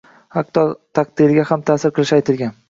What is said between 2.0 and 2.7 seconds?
qilishi aytilgan.